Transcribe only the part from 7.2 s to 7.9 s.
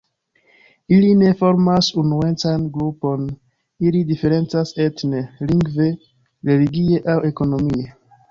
ekonomie.